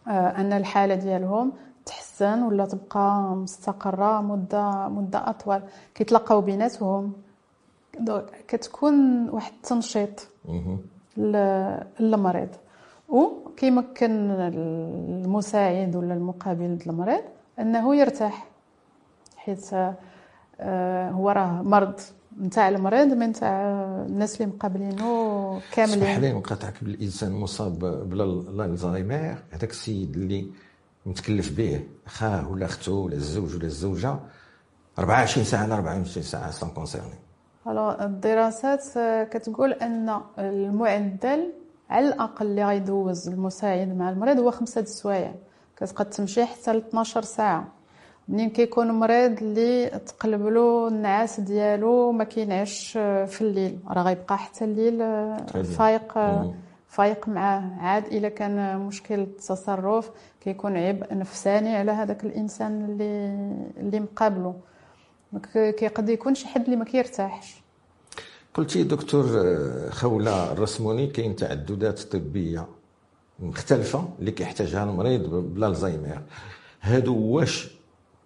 [0.08, 1.52] أن الحالة ديالهم
[1.86, 5.62] تحسن ولا تبقى مستقرة مده مدة أطول؟
[5.96, 7.14] كيتلاقاو بيناتهم.
[8.48, 10.28] كتكون واحد التنشيط
[11.18, 12.50] للمريض.
[13.10, 17.22] وكيمكن المساعد ولا المقابل للمريض
[17.60, 18.46] أنه يرتاح
[19.38, 19.70] حيت
[20.60, 22.00] آه، هو راه مرض.
[22.42, 23.62] نتاع المريض من نتاع
[24.10, 26.04] الناس اللي مقابلينه كاملين.
[26.04, 30.48] اسمح لي نقاطعك بالإنسان مصاب بلا الزهايمر هذاك السيد اللي
[31.06, 34.16] متكلف به خاه ولا أخته ولا الزوج ولا الزوجة
[35.00, 37.16] 24 ساعة على 24 ساعة sont concernés
[38.02, 38.84] الدراسات
[39.32, 41.52] كتقول أن المعدل
[41.90, 45.36] على الأقل اللي غيدوز المساعد مع المريض هو خمسة السوايع
[45.78, 47.68] كتبقى تمشي حتى ل 12 ساعة.
[48.28, 52.92] منين كيكون مريض اللي تقلب له النعاس ديالو ما كينعش
[53.28, 53.80] في الليل.
[53.88, 54.98] راه غيبقى حتى الليل
[55.66, 56.20] فايق
[56.88, 57.64] فايق معاه.
[57.80, 63.36] عاد إلا كان مشكل التصرف كيكون عبء نفساني على هذاك الإنسان اللي
[63.78, 64.56] اللي مقابله
[65.54, 67.64] كيقد يكون شي حد اللي ما كيرتاحش.
[68.54, 69.26] قلتي دكتور
[69.90, 72.66] خولة الرسموني كاين تعددات طبية
[73.40, 76.22] مختلفة اللي كيحتاجها المريض بلا الزهايمر
[76.82, 77.73] هادو واش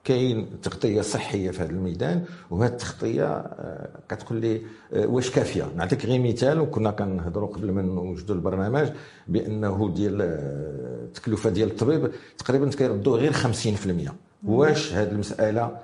[0.08, 4.62] كاين تغطية صحية في هذا الميدان وهذه التغطية آه، كتقول لي
[4.94, 8.90] آه، واش كافية؟ نعطيك غير مثال وكنا كنهضروا قبل ما نوجدوا البرنامج
[9.28, 14.12] بأنه ديال آه، التكلفه ديال الطبيب تقريبا كيردوا غير 50%
[14.44, 15.78] واش هذه المسألة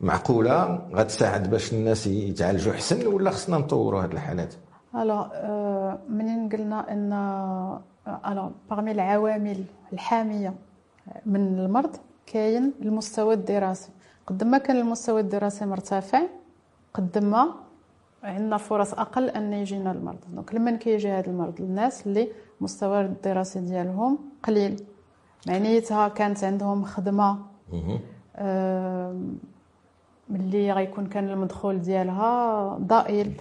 [0.00, 4.54] معقولة؟ غتساعد باش الناس يتعالجوا أحسن ولا خصنا نطوروا هذه الحالات؟
[4.94, 5.26] ألو
[6.08, 7.12] منين قلنا إن
[8.26, 10.54] ألو باغمي العوامل الحامية
[11.26, 11.96] من المرض
[12.30, 13.90] كاين المستوى الدراسي.
[14.26, 16.22] قد ما كان المستوى الدراسي مرتفع
[16.94, 17.54] قد ما
[18.22, 23.60] عندنا فرص أقل أن يجينا المرض دونك لما كيجي هذا المرض؟ الناس اللي المستوى الدراسي
[23.60, 24.82] ديالهم قليل.
[25.46, 27.38] معنيتها كانت عندهم خدمة
[30.28, 33.40] ملي غيكون كان المدخول ديالها ضئيل.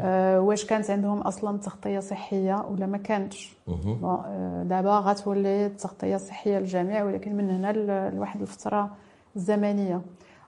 [0.00, 3.56] آه واش كانت عندهم أصلا تغطية صحية ولا ما كانتش؟
[4.04, 7.72] آه دابا غتولي التغطيه الصحيه للجميع ولكن من هنا
[8.10, 8.90] لواحد الفترة
[9.36, 10.00] الزمنية.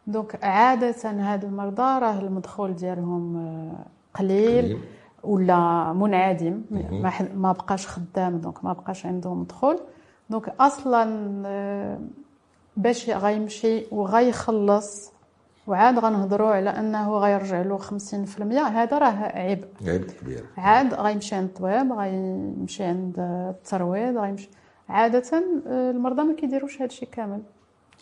[0.06, 3.84] دونك عادة هاد المرضى راه المدخول ديالهم آه
[4.14, 4.78] قليل, قليل.
[5.24, 9.78] ولا منعدم ما, ما بقاش خدام donc ما بقاش عندهم مدخول.
[10.30, 11.98] donc أصلا آه،
[12.76, 15.12] باش غيمشي وغيخلص
[15.66, 17.92] وعاد غنهضروا على أنه غيرجع له 50%
[18.52, 19.06] هذا راه
[19.38, 20.44] عبء عبء كبير.
[20.56, 23.14] عاد غيمشي عند الطبيب غيمشي عند
[23.58, 24.50] الترويض غيمشي.
[24.88, 25.22] عادة
[25.66, 27.42] آه، المرضى ما كيديروش هذا الشيء كامل.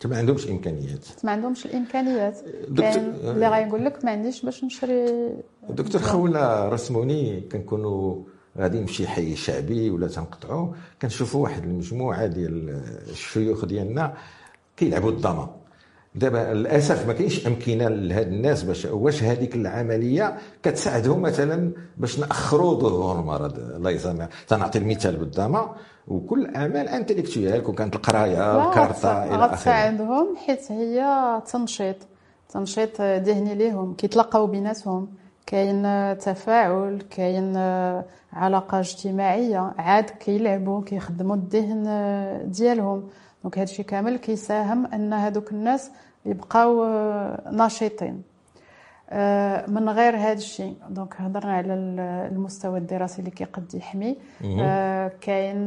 [0.05, 1.07] ما عندهمش إمكانيات.
[1.25, 2.39] ما عندهمش الإمكانيات.
[2.77, 5.29] كاين اللي غيقول لك ما عنديش باش نشري
[5.69, 8.23] دكتور خولة رسموني كنكونوا
[8.59, 10.73] غاديين في شي حي شعبي ولا تنقطعوا.
[11.03, 12.69] كنشوفوا واحد المجموعة ديال
[13.11, 14.15] الشيوخ ديالنا
[14.77, 15.64] كيلعبوا الضما
[16.15, 22.75] دابا للأسف ما كاينش أمكنة لهاد الناس باش واش هذيك العملية كتساعدهم مثلا باش نأخروا
[22.75, 24.29] ظهور المرض الله يسامح.
[24.49, 25.75] تنعطي المثال بالضما
[26.09, 29.55] وكل أعمال انتليكتويال كون كانت القراية الكارطة إلى آخره.
[29.55, 31.05] غتساعدهم حيت هي
[31.53, 31.97] تنشيط.
[32.49, 33.95] تنشيط ذهني ليهم.
[33.95, 35.09] كيتلاقاو بيناتهم.
[35.47, 35.83] كاين
[36.19, 37.57] تفاعل كاين
[38.33, 39.73] علاقة اجتماعية.
[39.79, 41.85] عاد كيلعبوا كيخدموا الذهن
[42.45, 43.05] ديالهم.
[43.45, 45.91] donc هادشي كامل كيساهم أن هادوك الناس
[46.27, 48.23] يبقاو آه، ناشطين.
[49.11, 51.75] آه، من غير هذا الشيء donc هضرنا على
[52.33, 54.17] المستوى الدراسي اللي كيقد يحمي.
[54.45, 55.65] آه، كاين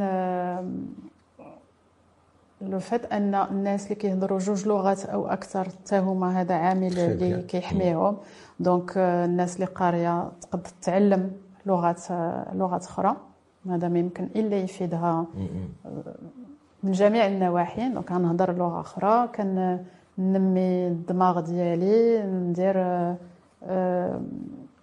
[2.61, 7.41] le fait أن الناس اللي كيهضروا جوج لغات أو أكثر حتى هما هذا عامل اللي
[7.41, 8.17] كيحميهم.
[8.59, 11.31] donc الناس اللي قارية تقد تتعلم
[11.65, 12.11] لغات
[12.53, 13.15] لغات أخرى.
[13.69, 15.25] هذا ما يمكن إلا يفيدها
[16.83, 17.89] من جميع النواحي.
[17.89, 19.27] donc غنهضر لغة أخرى.
[19.35, 22.73] كنمي الدماغ ديالي ندير
[23.63, 24.21] آه،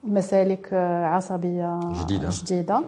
[0.05, 2.29] مسالك عصبية جديدة.
[2.43, 2.83] جديدة.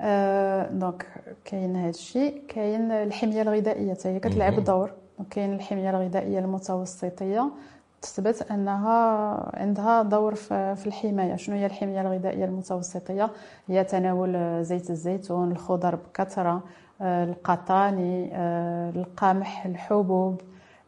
[0.00, 1.06] آه، دونك
[1.44, 2.42] كاين هذا الشيء.
[2.48, 4.90] كاين الحمية الغذائية حتى هي كتلعب دور.
[5.30, 7.50] كاين الحمية الغذائية المتوسطية.
[8.02, 11.36] تثبت أنها عندها دور في الحماية.
[11.36, 13.30] شنو هي الحميه الغذائية المتوسطية؟
[13.68, 16.62] هي تناول زيت الزيتون الخضر بكثرة
[17.02, 20.40] القطاني آه، القمح الحبوب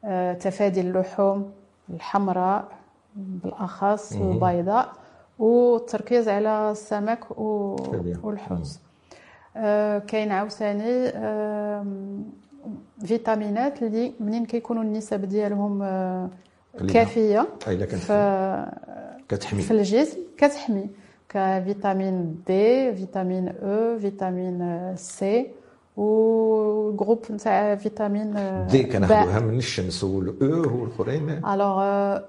[0.04, 1.52] آه، تفادي اللحوم
[1.90, 2.68] الحمراء
[3.16, 4.92] بالأخص البيضاء
[5.38, 8.78] والتركيز على السمك والحوت
[9.56, 11.12] آه، كاين عاوتاني
[13.04, 15.82] فيتامينات اللي منين كيكونوا النسب ديالهم
[16.92, 17.48] كافية
[19.28, 19.62] كتحمي.
[19.62, 20.86] في الجسم كتحمي.
[21.28, 25.46] كفيتامين دي فيتامين أو فيتامين سي
[25.96, 28.34] وجروب نتاع فيتامين
[28.70, 31.30] دي كناخذوها من الشمس والاو هو الأخرين.
[31.30, 31.82] Alors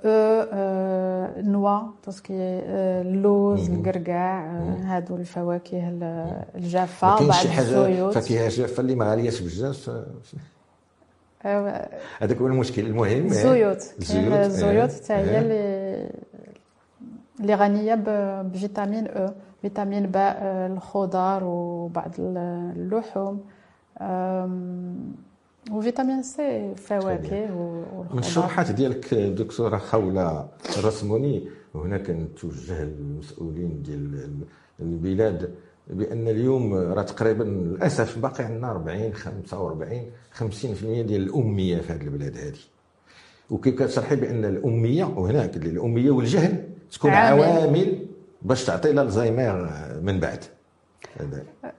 [0.05, 4.51] les noix tout ce qui اللوز القرقاع
[4.83, 5.89] هادو الفواكه
[6.55, 9.91] الجافة بعض شي حاجة فاكهه جافة اللي ما غالياش بزاف.
[12.19, 12.85] هذاك هو المشكل.
[12.85, 16.09] المهم الزيوت الزيوت حتى هي اللي
[17.39, 17.95] اللي غنية
[18.43, 23.43] بفيتامين E فيتامين باء الخضار وبعض اللحوم.
[25.71, 27.45] وفيتامين سي فواكه
[28.13, 30.47] من الشروحات ديالك دكتوره خوله
[30.83, 34.29] رسموني وهنا كنتوجه للمسؤولين ديال
[34.79, 35.55] البلاد
[35.89, 40.43] بأن اليوم راه تقريبا للأسف باقي عندنا 40 45 50%
[40.83, 42.59] ديال الأمية في هذه البلاد هذه
[43.49, 48.05] وكيف كتشرحي بأن الأمية وهناك الأمية والجهل تكون عامل, عوامل
[48.41, 49.69] باش تعطي الالزهايمر
[50.01, 50.43] من بعد.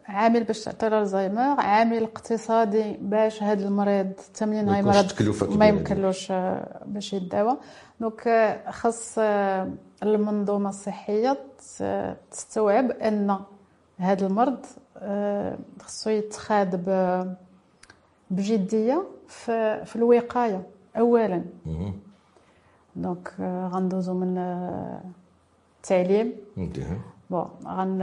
[0.07, 5.12] عامل باش تعطي الزهايمر عامل اقتصادي باش هذا المريض التمرين هاي مرض
[5.59, 7.57] ما يمكنلوش آه، باش يداوى.
[8.01, 9.71] donc آه، خاص آه،
[10.03, 11.38] المنظومة الصحية
[12.31, 13.38] تستوعب أن
[13.99, 14.59] هذا المرض
[15.83, 16.77] خصو يتخاد
[18.31, 20.67] بجدية في, في الوقاية
[20.99, 21.45] اولا.
[22.97, 23.33] donc
[23.73, 24.39] غندوزو من
[25.81, 26.33] التعليم.
[27.31, 28.03] bon غن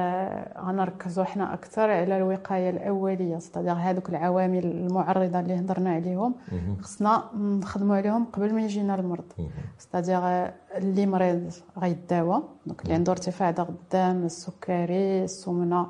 [0.59, 3.37] غنركزوا حنا أكثر على الوقاية الأولية.
[3.37, 6.35] c'est-à-dire هذوك العوامل المعرضة اللي هضرنا عليهم
[6.81, 9.23] خصنا نخدموا عليهم قبل ما يجينا المرض.
[9.77, 10.19] c'est-à-dire
[10.77, 15.87] اللي مريض غيداوى donc اللي عنده ارتفاع ضغط الدم السكري السمنة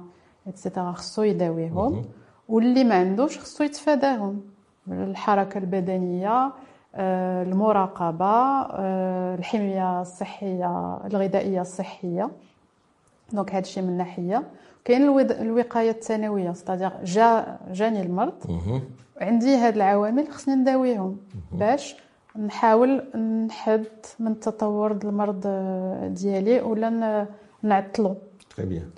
[0.47, 2.05] et cetera خصو يداويهم.
[2.49, 4.41] واللي ما عندوش خصو يتفاداهم.
[4.87, 6.51] الحركة البدنية
[6.95, 12.29] آه، المراقبة آه، الحمية الصحية الغذائية الصحية.
[13.33, 14.43] donc هذا الشيء من ناحية.
[14.85, 18.33] كاين الوقاية الثانوية c'est-à-dire جا جاني المرض.
[19.21, 21.17] عندي هاد العوامل خصني نداويهم.
[21.51, 21.95] باش
[22.39, 23.03] نحاول
[23.47, 23.85] نحد
[24.19, 25.47] من التطور المرض
[26.13, 27.27] ديالي ولا
[27.63, 28.15] نعطلو.
[28.55, 28.89] très bien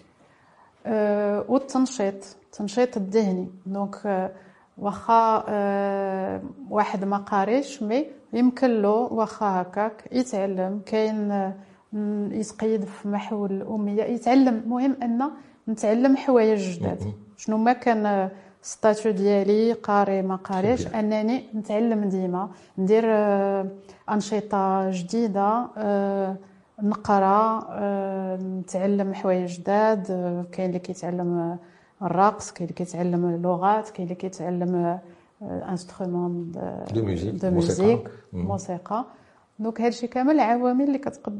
[0.85, 2.35] أه والتنشيط.
[2.45, 3.49] التنشيط الذهني.
[3.65, 4.31] donc أه
[4.77, 10.81] واخا أه واحد ما قاريش مي يمكن له واخا هكاك يتعلم.
[10.85, 11.53] كاين
[12.31, 14.03] يتقيد في محو الأمية.
[14.03, 15.29] يتعلم المهم أن
[15.69, 17.13] نتعلم حوايج جداد.
[17.37, 18.29] شنو ما كان
[18.61, 22.49] ستاتيو ديالي قاري ما قاريش أنني نتعلم ديما.
[22.77, 23.67] ندير آه،
[24.11, 26.35] أنشطة جديدة آه،
[26.81, 30.05] نقرأ آه، نتعلم حوايج جداد.
[30.51, 31.57] كاين اللي كيتعلم
[32.01, 34.99] الرقص كاين اللي كيتعلم اللغات كاين اللي كيتعلم
[35.41, 36.51] instrument
[36.93, 38.11] de musique موسيقى.
[38.33, 39.05] موسيقى.
[39.59, 41.39] donc هادشي كامل عوامل اللي كتقد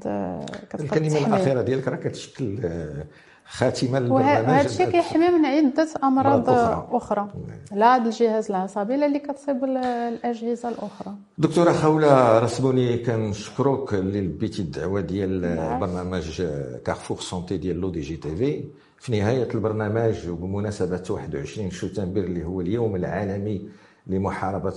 [0.69, 3.05] كتقد الكلمة الأخيرة ديالك راه كتشكل آه،
[3.45, 4.47] خاتمة للبرنامج.
[4.49, 7.27] وهذا الشيء كيحمي من عدة أمراض أخرى, أخرى.
[7.71, 11.15] لا الجهاز العصبي لا اللي كتصيب الأجهزة الأخرى.
[11.37, 15.79] دكتورة خوله رسموني كنشكروك اللي لبيتي الدعوة ديال نعم.
[15.79, 16.43] برنامج
[16.85, 18.63] Carrefour Santé ديال L'ODJ TV.
[18.99, 23.69] في نهاية البرنامج وبمناسبة 21 شتنبر اللي هو اليوم العالمي
[24.07, 24.73] لمحاربة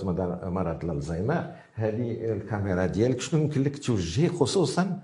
[0.49, 4.99] مرض الالزهايمر هذه الكاميرا ديالك شنو يمكن لك توجهي خصوصا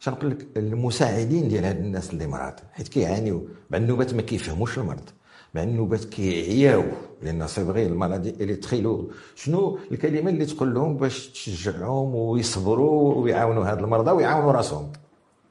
[0.00, 5.08] شنقول لك المساعدين ديال هاد الناس اللي مرض؟ حيت كيعانيو مع النوبات ما كيفهموش المرض
[5.54, 6.84] مع النوبات كيعياو
[7.22, 13.64] لأن c'est vrai المرض اللي تخيلوا شنو الكلمة اللي تقول لهم باش تشجعهم ويصبروا ويعاونوا
[13.64, 14.92] هاد المرضى ويعاونوا راسهم؟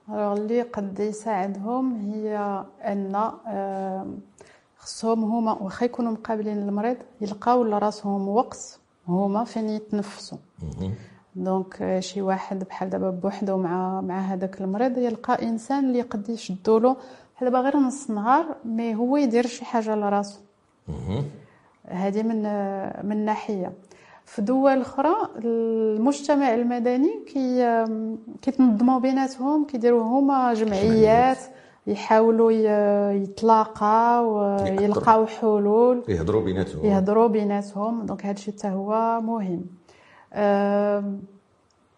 [0.09, 3.31] اللي قد يساعدهم هي أن
[4.85, 10.37] خصهم هما واخا يكونوا مقابلين المريض يلقاو لراسهم وقت هما فين يتنفسوا.
[11.35, 16.77] donc شي واحد بحال دابا بوحدو مع مع هذاك المريض يلقى إنسان اللي يقد يشدو
[16.77, 16.95] له.
[17.35, 20.39] بحال دابا غير نص نهار mais هو يدير شي حاجة لراسو
[21.85, 22.41] هذه من
[23.09, 23.71] من ناحية.
[24.25, 27.85] في دول أخرى المجتمع المدني كي
[28.41, 31.37] كيتنظموا بيناتهم كيديروا هما جمعيات.
[31.87, 32.51] يحاولوا
[33.11, 36.03] يتلاقاو يلقاو حلول.
[36.07, 36.85] يهضروا بيناتهم.
[36.85, 38.05] يهضروا بيناتهم.
[38.05, 39.65] donc هذا الشيء حتى هو مهم.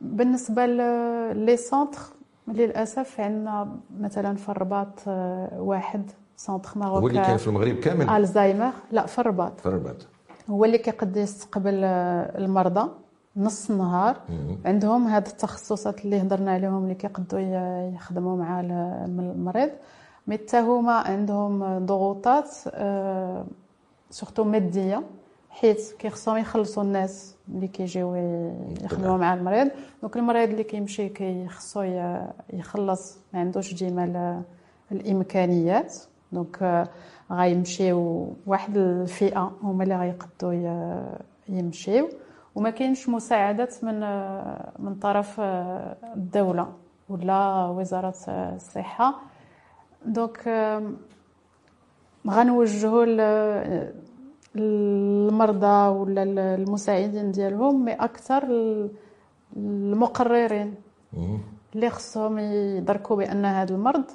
[0.02, 2.00] بالنسبة ل les centres
[2.48, 3.68] للأسف عندنا
[4.00, 7.02] مثلا في الرباط آه، واحد centre marocain.
[7.02, 8.72] هو اللي كان في المغرب كامل؟ ألزهايمر.
[8.92, 9.60] لا في الرباط.
[9.60, 10.08] في الرباط.
[10.50, 12.90] هو اللي كيقد يستقبل آه، المرضى.
[13.38, 14.18] نص النهار
[14.66, 17.42] عندهم هاد التخصصات اللي هضرنا عليهم اللي كيقدروا
[17.96, 19.70] يخدموا مع المريض.
[20.28, 22.48] mais حتى هما عندهم ضغوطات
[24.10, 25.04] surtout مادية
[25.50, 28.16] حيت كيخصهم يخلصوا الناس اللي كيجيو
[28.84, 29.70] يخدموا مع المريض.
[30.02, 31.82] donc المريض اللي كيمشي كيخصو
[32.54, 34.44] يخلص ما عندوش ديما
[34.92, 35.96] الإمكانيات.
[36.32, 36.88] donc
[37.32, 40.52] غيمشيو واحد الفئة هما اللي غيقدو
[41.50, 42.10] يمشيو.
[42.58, 44.00] وما كاينش مساعدات من
[44.80, 46.74] من طرف الدولة
[47.10, 49.22] ولا وزارة الصحة.
[50.06, 50.40] دونك
[52.28, 53.06] غنوجهوا
[54.56, 56.24] المرضى ولا
[56.56, 58.44] المساعدين ديالهم مي أكثر
[59.58, 60.76] المقررين
[61.76, 64.06] اللي خصهم يدركوا بأن هذا المرض.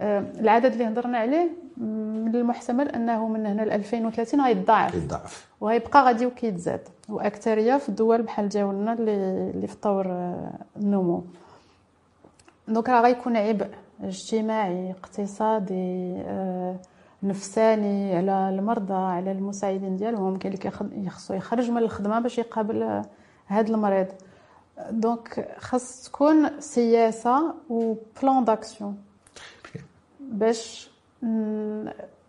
[0.00, 5.48] العدد اللي هضرنا عليه من المحتمل أنه من هنا ل 2030 غيتضاعف يضعف.
[5.60, 6.80] وغيبقى غادي وكيتزاد.
[7.08, 9.14] وأكثرية في الدول بحال ديالنا اللي
[9.50, 10.06] اللي في طور
[10.76, 11.24] النمو
[12.68, 13.68] donc راه غيكون عبء
[14.02, 16.76] اجتماعي اقتصادي آه،
[17.22, 20.36] نفساني على المرضى على المساعدين ديالهم.
[20.36, 23.02] كاين اللي خصو يخرج من الخدمة باش يقابل
[23.46, 24.06] هذا المريض.
[24.90, 28.96] donc خاص تكون سياسة و plan d'action
[30.20, 30.91] باش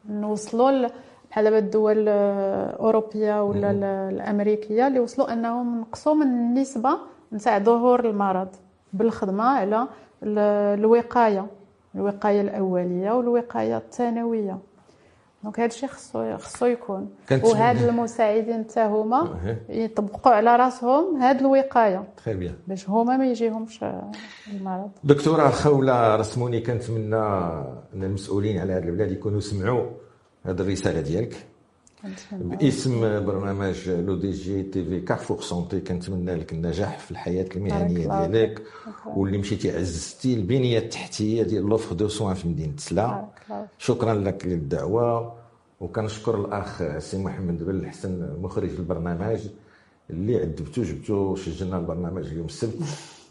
[0.10, 0.88] نوصلوا
[1.30, 3.72] بحال دابا الدول الأوروبية ولا
[4.10, 6.89] الأمريكية اللي وصلوا أنهم نقصوا من النسبة
[7.34, 8.48] نتاع ظهور المرض
[8.94, 9.88] بالخدمة على
[10.24, 11.46] الوقاية
[11.96, 14.58] الوقاية الأولية والوقاية الثانوية.
[15.43, 17.10] donc هذا الشيء خصو خصو يكون.
[17.32, 19.38] وهاد المساعدين حتى هما
[19.70, 22.04] يطبقوا على راسهم هاد الوقاية.
[22.26, 23.86] très bien باش هما ما يجيهمش
[24.54, 24.91] المرض.
[25.04, 27.16] دكتورة خولة رسموني كنتمنى
[27.94, 29.86] ان المسؤولين على هذه البلاد يكونوا سمعوا
[30.46, 31.46] هذه الرسالة ديالك.
[32.32, 38.62] باسم برنامج L'ODJ TV Carrefour Santé كنتمنى لك النجاح في الحياة المهنية ديالك
[39.16, 43.26] واللي مشيتي عززتي البنيه التحتيه ديال l'offre de soins في مدينة سلا.
[43.78, 45.36] شكرا لك للدعوة.
[45.82, 49.39] وكنشكر الأخ سي محمد بن الحسن مخرج البرنامج
[50.10, 52.80] اللي عذبتو جبتو وسجلنا البرنامج اليوم السبت.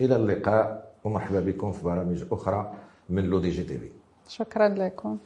[0.01, 2.73] إلى اللقاء ومرحبا بكم في برامج أخرى
[3.11, 3.89] من لو دي جي تي في.
[4.29, 5.19] شكرا لكم.